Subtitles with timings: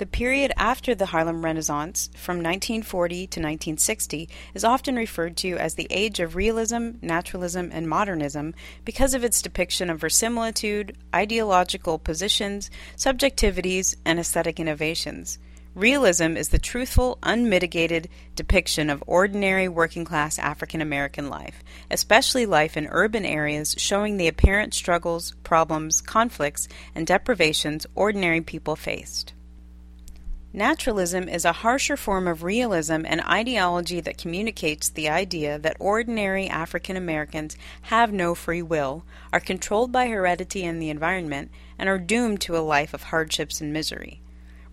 [0.00, 5.74] The period after the Harlem Renaissance, from 1940 to 1960, is often referred to as
[5.74, 8.54] the age of realism, naturalism, and modernism
[8.86, 15.38] because of its depiction of verisimilitude, ideological positions, subjectivities, and aesthetic innovations.
[15.74, 22.74] Realism is the truthful, unmitigated depiction of ordinary working class African American life, especially life
[22.74, 29.34] in urban areas, showing the apparent struggles, problems, conflicts, and deprivations ordinary people faced.
[30.52, 36.48] Naturalism is a harsher form of realism and ideology that communicates the idea that ordinary
[36.48, 41.98] African Americans have no free will, are controlled by heredity and the environment, and are
[41.98, 44.22] doomed to a life of hardships and misery.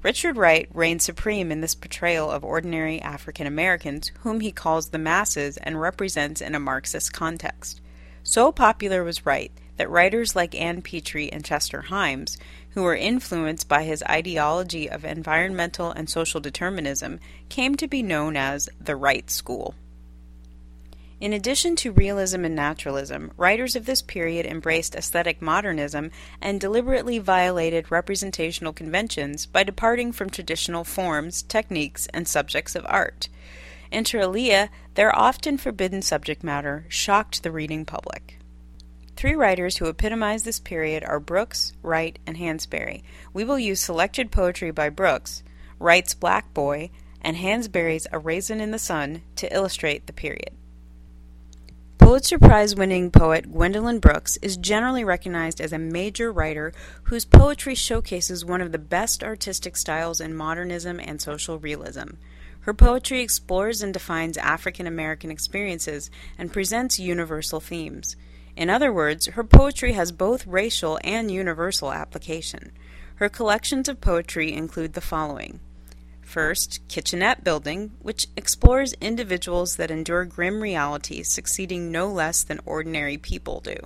[0.02, 4.98] Richard Wright reigns supreme in this portrayal of ordinary African Americans, whom he calls the
[4.98, 7.82] masses and represents in a Marxist context.
[8.23, 12.38] So popular was Wright that writers like Ann Petry and Chester Himes,
[12.77, 17.20] who were influenced by his ideology of environmental and social determinism,
[17.50, 19.73] came to be known as the Wright School.
[21.19, 27.17] In addition to realism and naturalism, writers of this period embraced aesthetic modernism and deliberately
[27.17, 33.28] violated representational conventions by departing from traditional forms, techniques, and subjects of art.
[33.91, 38.37] Inter alia, their often forbidden subject matter shocked the reading public.
[39.18, 43.02] Three writers who epitomize this period are Brooks, Wright, and Hansberry.
[43.34, 45.42] We will use selected poetry by Brooks,
[45.80, 50.52] Wright's Black Boy, and Hansberry's A Raisin in the Sun to illustrate the period.
[51.98, 56.72] Pulitzer Prize winning poet Gwendolyn Brooks is generally recognized as a major writer
[57.06, 62.09] whose poetry showcases one of the best artistic styles in modernism and social realism.
[62.59, 68.16] Her poetry explores and defines African American experiences and presents universal themes.
[68.58, 72.72] In other words, her poetry has both racial and universal application.
[73.17, 75.59] Her collections of poetry include the following.
[76.23, 83.16] First, Kitchenette Building, which explores individuals that endure grim realities, succeeding no less than ordinary
[83.16, 83.78] people do.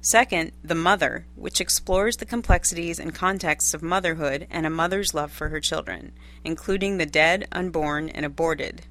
[0.00, 5.30] Second, The Mother, which explores the complexities and contexts of motherhood and a mother's love
[5.30, 6.10] for her children,
[6.42, 8.82] including the dead, unborn, and aborted.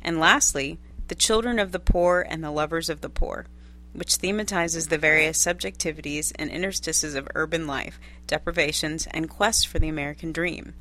[0.00, 3.46] And lastly, The Children of the Poor and the Lovers of the Poor,
[3.92, 9.88] which thematizes the various subjectivities and interstices of urban life, deprivations, and quests for the
[9.88, 10.74] American dream.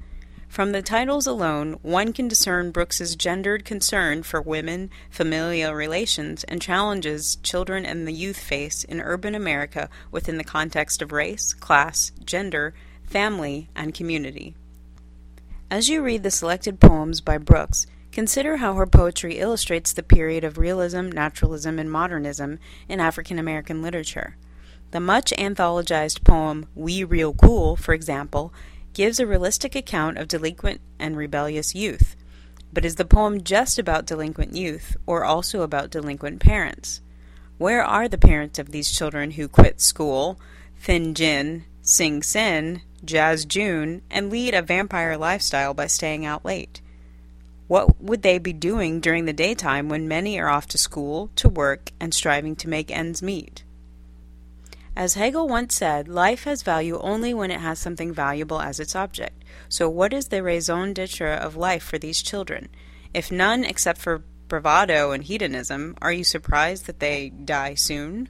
[0.48, 6.62] From the titles alone, one can discern Brooks's gendered concern for women, familial relations, and
[6.62, 12.12] challenges children and the youth face in urban America within the context of race, class,
[12.26, 12.74] gender,
[13.06, 14.54] family, and community.
[15.70, 20.44] As you read the selected poems by Brooks, Consider how her poetry illustrates the period
[20.44, 24.36] of realism, naturalism, and modernism in African American literature.
[24.92, 28.54] The much anthologized poem We Real Cool, for example,
[28.94, 32.18] gives a realistic account of delinquent and rebellious youth.
[32.74, 37.00] But is the poem just about delinquent youth, or also about delinquent parents?
[37.58, 40.38] Where are the parents of these children who quit school,
[40.78, 46.82] thin gin, sing sin, jazz June, and lead a vampire lifestyle by staying out late?
[47.72, 51.48] What would they be doing during the daytime when many are off to school, to
[51.48, 53.64] work, and striving to make ends meet?
[54.94, 58.94] As Hegel once said, life has value only when it has something valuable as its
[58.94, 59.46] object.
[59.70, 62.68] So, what is the raison d'etre of life for these children?
[63.14, 68.28] If none except for bravado and hedonism, are you surprised that they die soon?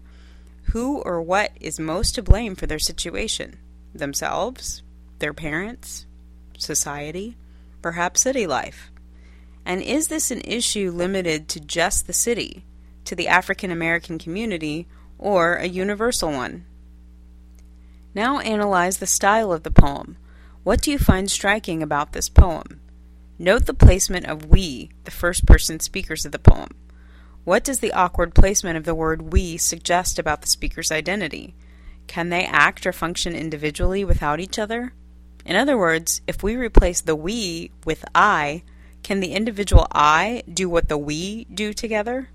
[0.65, 3.57] Who or what is most to blame for their situation?
[3.91, 4.83] Themselves?
[5.17, 6.05] Their parents?
[6.59, 7.37] Society?
[7.81, 8.91] Perhaps city life?
[9.65, 12.65] And is this an issue limited to just the city,
[13.05, 16.65] to the African American community, or a universal one?
[18.13, 20.17] Now analyze the style of the poem.
[20.63, 22.81] What do you find striking about this poem?
[23.39, 26.69] Note the placement of we, the first person speakers of the poem.
[27.43, 31.55] What does the awkward placement of the word we suggest about the speaker's identity?
[32.05, 34.93] Can they act or function individually without each other?
[35.43, 38.61] In other words, if we replace the we with I,
[39.03, 42.29] can the individual I do what the we do together?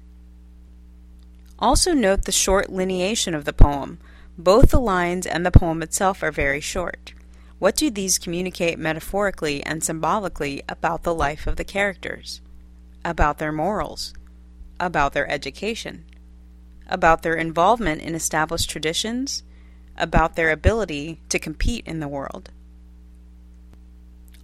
[1.59, 3.99] Also note the short lineation of the poem.
[4.37, 7.15] Both the lines and the poem itself are very short.
[7.59, 12.43] What do these communicate metaphorically and symbolically about the life of the characters?
[13.03, 14.13] About their morals?
[14.79, 16.05] About their education?
[16.87, 19.43] About their involvement in established traditions?
[19.97, 22.51] About their ability to compete in the world?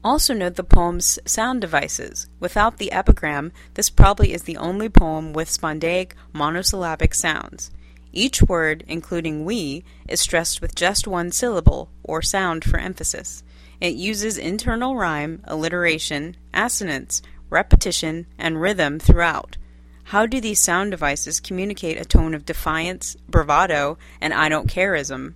[0.05, 2.29] Also note the poem's sound devices.
[2.41, 7.71] Without the epigram, this probably is the only poem with spondaic monosyllabic sounds.
[8.13, 13.43] Each word, including we, is stressed with just one syllable, or sound for emphasis.
[13.81, 19.57] It uses internal rhyme, alliteration, assonance, repetition, and rhythm throughout.
[20.05, 25.35] How do these sound devices communicate a tone of defiance, bravado, and I don't careism?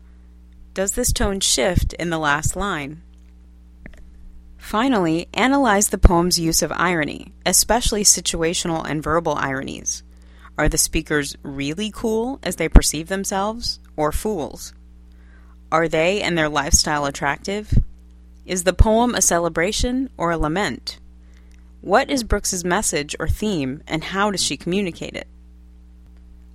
[0.75, 3.03] Does this tone shift in the last line?
[4.67, 10.03] Finally, analyze the poem's use of irony, especially situational and verbal ironies.
[10.59, 14.75] Are the speakers really cool as they perceive themselves, or fools?
[15.71, 17.79] Are they and their lifestyle attractive?
[18.45, 20.99] Is the poem a celebration or a lament?
[21.81, 25.29] What is Brooks's message or theme, and how does she communicate it?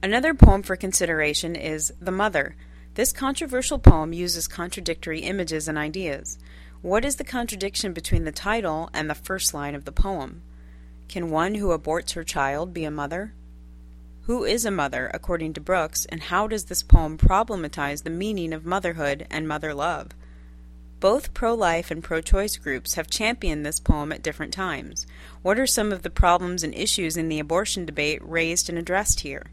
[0.03, 2.57] Another poem for consideration is The Mother.
[2.95, 6.37] This controversial poem uses contradictory images and ideas.
[6.81, 10.41] What is the contradiction between the title and the first line of the poem?
[11.07, 13.35] Can one who aborts her child be a mother?
[14.23, 18.51] Who is a mother, according to Brooks, and how does this poem problematize the meaning
[18.51, 20.07] of motherhood and mother love?
[20.99, 25.05] Both pro life and pro choice groups have championed this poem at different times.
[25.43, 29.19] What are some of the problems and issues in the abortion debate raised and addressed
[29.19, 29.51] here?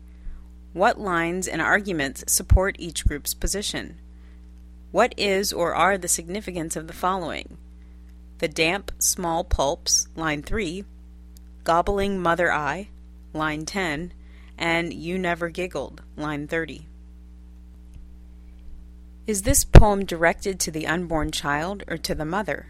[0.73, 3.99] What lines and arguments support each group's position?
[4.91, 7.59] What is or are the significance of the following?
[8.39, 10.85] The damp, small pulps, line 3,
[11.65, 12.89] gobbling mother eye,
[13.35, 14.15] line 10,
[14.57, 16.87] and you never giggled, line 30.
[19.27, 22.69] Is this poem directed to the unborn child or to the mother?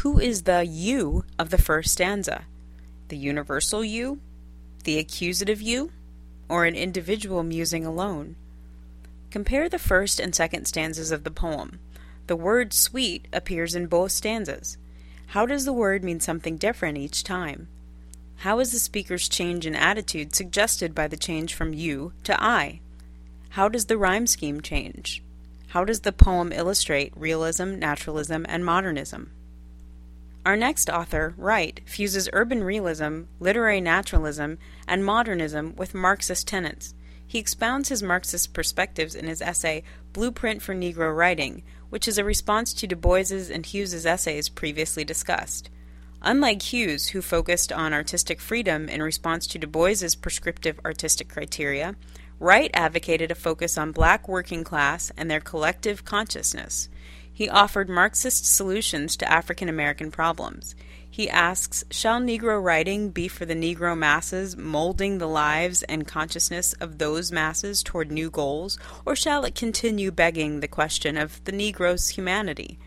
[0.00, 2.46] Who is the you of the first stanza?
[3.08, 4.18] The universal you?
[4.82, 5.92] The accusative you?
[6.48, 8.34] Or an individual musing alone?
[9.34, 11.80] Compare the first and second stanzas of the poem.
[12.28, 14.78] The word sweet appears in both stanzas.
[15.26, 17.66] How does the word mean something different each time?
[18.36, 22.78] How is the speaker's change in attitude suggested by the change from you to I?
[23.48, 25.20] How does the rhyme scheme change?
[25.70, 29.32] How does the poem illustrate realism, naturalism, and modernism?
[30.46, 36.94] Our next author, Wright, fuses urban realism, literary naturalism, and modernism with Marxist tenets.
[37.26, 39.82] He expounds his Marxist perspectives in his essay
[40.12, 45.04] Blueprint for Negro Writing, which is a response to Du Bois's and Hughes's essays previously
[45.04, 45.70] discussed.
[46.22, 51.96] Unlike Hughes, who focused on artistic freedom in response to Du Bois's prescriptive artistic criteria,
[52.40, 56.88] Wright advocated a focus on black working class and their collective consciousness.
[57.32, 60.74] He offered Marxist solutions to African American problems.
[61.14, 66.72] He asks Shall Negro writing be for the Negro masses, molding the lives and consciousness
[66.80, 71.52] of those masses toward new goals, or shall it continue begging the question of the
[71.52, 72.80] Negro's humanity?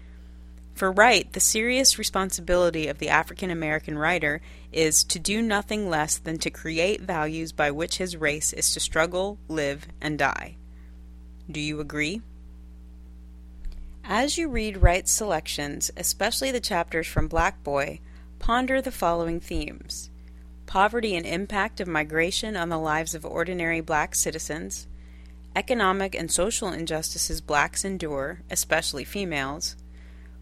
[0.76, 4.42] For Wright, the serious responsibility of the African American writer
[4.74, 8.82] is to do nothing less than to create values by which his race is to
[8.82, 10.58] struggle, live, and die.
[11.50, 12.22] Do you agree?
[14.04, 18.02] As you read Wright's selections, especially the chapters from Black Boy,
[18.48, 20.10] Ponder the following themes.
[20.68, 24.88] Poverty and impact of migration on the lives of ordinary black citizens,
[25.54, 29.76] economic and social injustices blacks endure, especially females,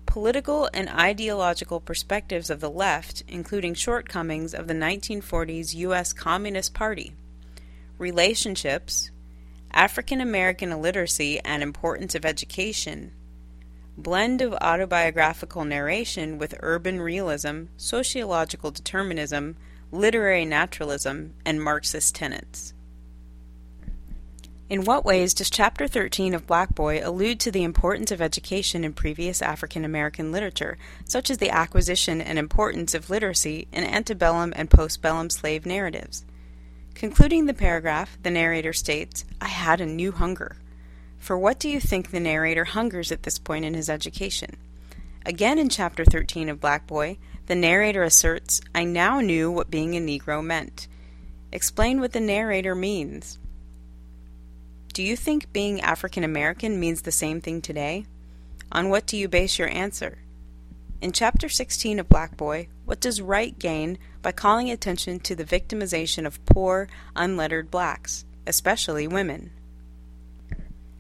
[0.06, 6.13] political and ideological perspectives of the left, including shortcomings of the 1940s U.S.
[6.13, 7.16] Communist Party,
[7.98, 9.10] relationships,
[9.72, 13.13] African American illiteracy and importance of education,
[13.98, 19.56] blend of autobiographical narration with urban realism, sociological determinism,
[19.92, 22.74] literary naturalism, and Marxist tenets.
[24.68, 28.84] In what ways does Chapter 13 of Black Boy allude to the importance of education
[28.84, 34.54] in previous African American literature, such as the acquisition and importance of literacy in antebellum
[34.56, 36.25] and postbellum slave narratives?
[36.96, 40.58] Concluding the paragraph, the narrator states, I had a new hunger.
[41.25, 44.58] For what do you think the narrator hungers at this point in his education?
[45.25, 47.17] Again in chapter 13 of Black Boy,
[47.48, 50.88] the narrator asserts, I now knew what being a Negro meant.
[51.51, 53.39] Explain what the narrator means.
[54.94, 58.05] Do you think being African American means the same thing today?
[58.72, 60.20] On what do you base your answer?
[61.01, 65.44] In chapter 16 of Black Boy, what does Wright gain by calling attention to the
[65.44, 69.50] victimization of poor, unlettered blacks, especially women?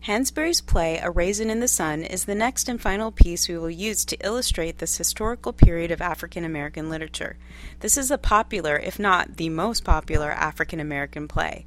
[0.05, 3.71] Hansberry's play A Raisin in the Sun is the next and final piece we will
[3.71, 7.37] use to illustrate this historical period of African American literature.
[7.79, 11.65] This is a popular, if not the most popular, African American play.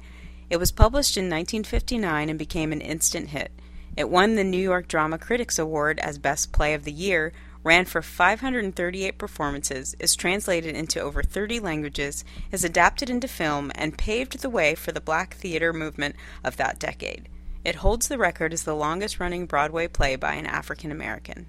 [0.49, 3.51] It was published in 1959 and became an instant hit.
[3.97, 7.83] It won the New York Drama Critics Award as Best Play of the Year, ran
[7.83, 14.39] for 538 performances, is translated into over 30 languages, is adapted into film, and paved
[14.39, 17.27] the way for the black theater movement of that decade.
[17.65, 21.45] It holds the record as the longest running Broadway play by an African American.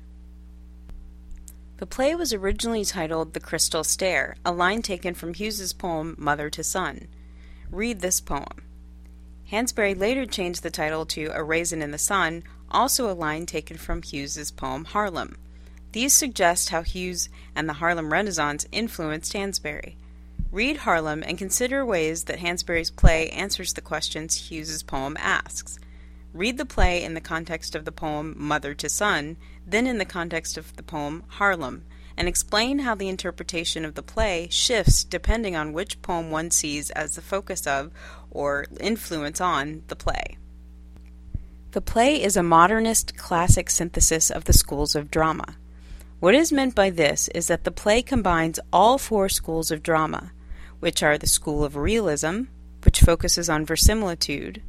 [1.77, 6.51] The play was originally titled The Crystal Stair, a line taken from Hughes's poem Mother
[6.51, 7.09] to Son.
[7.71, 8.65] Read this poem.
[9.51, 13.77] Hansberry later changed the title to A Raisin in the Sun, also a line taken
[13.77, 15.37] from Hughes's poem Harlem.
[15.93, 19.95] These suggest how Hughes and the Harlem Renaissance influenced Hansberry.
[20.53, 25.79] Read Harlem and consider ways that Hansberry's play answers the questions Hughes's poem asks.
[26.33, 30.05] Read the play in the context of the poem Mother to Son, then in the
[30.05, 31.85] context of the poem Harlem,
[32.17, 36.91] and explain how the interpretation of the play shifts depending on which poem one sees
[36.91, 37.91] as the focus of
[38.31, 40.37] or influence on the play.
[41.73, 45.57] The play is a modernist classic synthesis of the schools of drama.
[46.21, 50.33] What is meant by this is that the play combines all four schools of drama,
[50.79, 52.43] which are the school of realism,
[52.85, 54.63] which focuses on verisimilitude,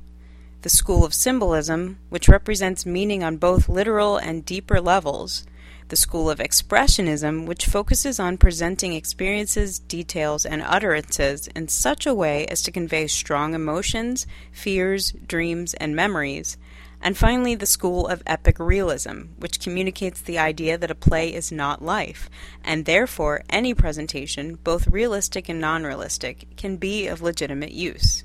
[0.62, 5.46] the school of symbolism, which represents meaning on both literal and deeper levels,
[5.88, 12.14] the school of expressionism, which focuses on presenting experiences, details, and utterances in such a
[12.14, 16.58] way as to convey strong emotions, fears, dreams, and memories,
[17.02, 21.52] and finally the school of epic realism, which communicates the idea that a play is
[21.52, 22.30] not life,
[22.64, 28.24] and therefore any presentation, both realistic and non realistic, can be of legitimate use.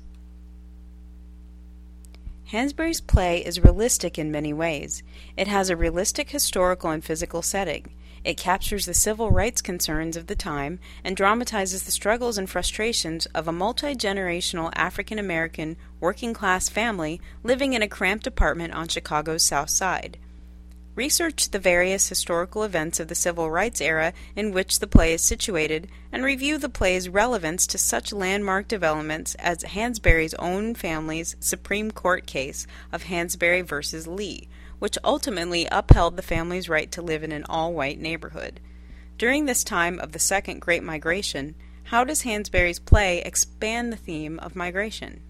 [2.51, 5.03] Hansberry's play is realistic in many ways.
[5.35, 7.91] It has a realistic historical and physical setting.
[8.23, 13.25] It captures the civil rights concerns of the time and dramatizes the struggles and frustrations
[13.27, 18.87] of a multi generational African American working class family living in a cramped apartment on
[18.87, 20.17] Chicago's South Side.
[20.97, 25.21] Research the various historical events of the civil rights era in which the play is
[25.21, 31.91] situated, and review the play's relevance to such landmark developments as Hansberry's own family's Supreme
[31.91, 34.09] Court case of Hansberry v.
[34.09, 34.49] Lee,
[34.79, 38.59] which ultimately upheld the family's right to live in an all white neighborhood.
[39.19, 44.39] During this time of the Second Great Migration, how does Hansberry's play expand the theme
[44.39, 45.21] of migration?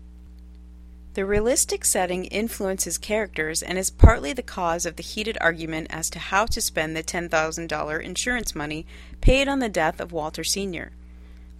[1.17, 6.11] The realistic setting influences characters and is partly the cause of the heated argument as
[6.11, 8.85] to how to spend the $10,000 insurance money
[9.19, 10.91] paid on the death of Walter Sr.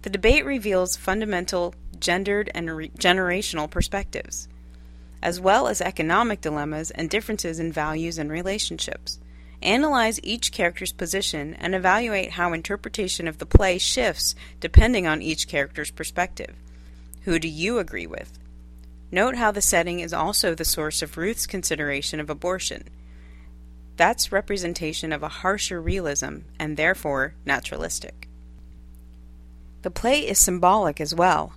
[0.02, 4.46] The debate reveals fundamental gendered and re- generational perspectives,
[5.20, 9.18] as well as economic dilemmas and differences in values and relationships.
[9.60, 15.48] Analyze each character's position and evaluate how interpretation of the play shifts depending on each
[15.48, 16.54] character's perspective.
[17.22, 18.38] Who do you agree with?
[19.10, 22.84] Note how the setting is also the source of Ruth's consideration of abortion.
[23.96, 28.28] That's representation of a harsher realism and therefore naturalistic.
[29.82, 31.54] The play is symbolic as well.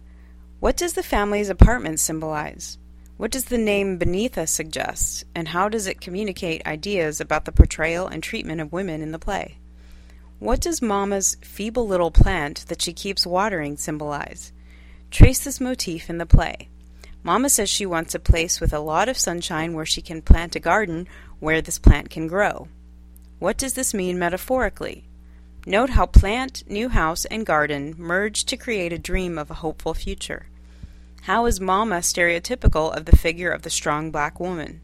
[0.59, 2.77] What does the family's apartment symbolize?
[3.17, 8.07] What does the name Beneatha suggest, and how does it communicate ideas about the portrayal
[8.07, 9.59] and treatment of women in the play?
[10.39, 14.51] What does Mama's feeble little plant that she keeps watering symbolize?
[15.11, 16.69] Trace this motif in the play.
[17.23, 20.55] Mama says she wants a place with a lot of sunshine where she can plant
[20.55, 21.07] a garden
[21.39, 22.67] where this plant can grow.
[23.39, 25.05] What does this mean metaphorically?
[25.65, 29.93] Note how plant, new house, and garden merge to create a dream of a hopeful
[29.93, 30.47] future.
[31.23, 34.81] How is Mama stereotypical of the figure of the strong black woman?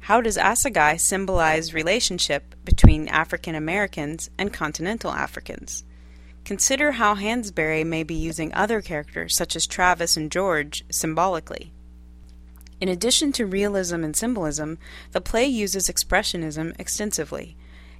[0.00, 5.84] How does Asagai symbolize relationship between African Americans and continental Africans?
[6.46, 11.72] Consider how Hansberry may be using other characters, such as Travis and George, symbolically.
[12.80, 14.78] In addition to realism and symbolism,
[15.10, 17.56] the play uses expressionism extensively.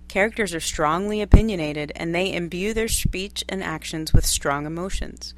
[0.06, 5.34] Characters are strongly opinionated, and they imbue their speech and actions with strong emotions.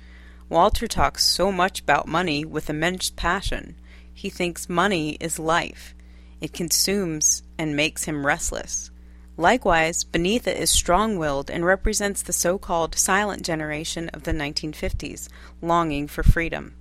[0.51, 3.77] Walter talks so much about money with immense passion.
[4.13, 5.95] He thinks money is life.
[6.43, 8.91] It consumes and makes him restless.
[9.39, 15.29] Likewise, Beneatha is strong willed and represents the so called silent generation of the 1950s,
[15.63, 16.75] longing for freedom.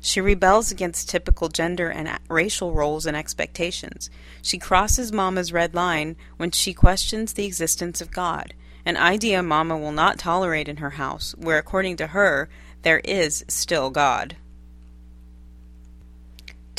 [0.00, 4.10] She rebels against typical gender and racial roles and expectations.
[4.42, 9.78] She crosses Mama's red line when she questions the existence of God, an idea Mama
[9.78, 12.48] will not tolerate in her house, where, according to her,
[12.82, 14.34] there is still God.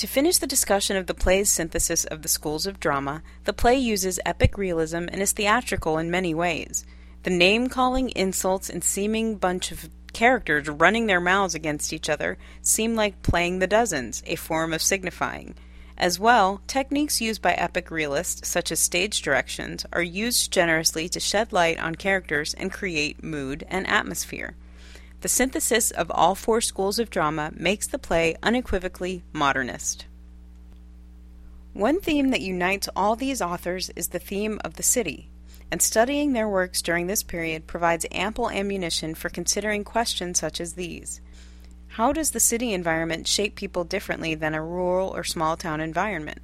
[0.01, 3.77] To finish the discussion of the play's synthesis of the schools of drama, the play
[3.77, 6.87] uses epic realism and is theatrical in many ways.
[7.21, 12.39] The name calling, insults, and seeming bunch of characters running their mouths against each other
[12.63, 15.53] seem like playing the dozens, a form of signifying.
[15.99, 21.19] As well, techniques used by epic realists, such as stage directions, are used generously to
[21.19, 24.55] shed light on characters and create mood and atmosphere.
[25.21, 30.05] The synthesis of all four schools of drama makes the play unequivocally modernist.
[31.73, 35.29] One theme that unites all these authors is the theme of the city.
[35.71, 40.73] and studying their works during this period provides ample ammunition for considering questions such as
[40.73, 41.21] these.
[41.87, 46.41] How does the city environment shape people differently than a rural or small town environment?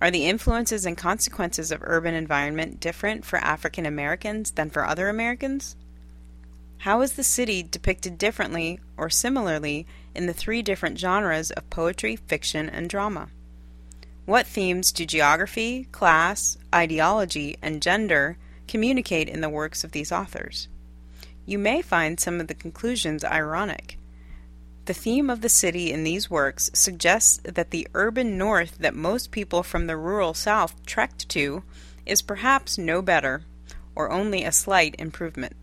[0.00, 5.08] Are the influences and consequences of urban environment different for African Americans than for other
[5.08, 5.76] Americans?
[6.82, 9.86] How is the city depicted differently or similarly
[10.16, 13.28] in the three different genres of poetry, fiction, and drama?
[14.26, 18.36] What themes do geography, class, ideology, and gender
[18.66, 20.66] communicate in the works of these authors?
[21.46, 23.96] You may find some of the conclusions ironic.
[24.86, 29.30] The theme of the city in these works suggests that the urban north that most
[29.30, 31.62] people from the rural south trekked to
[32.04, 33.44] is perhaps no better,
[33.94, 35.54] or only a slight improvement.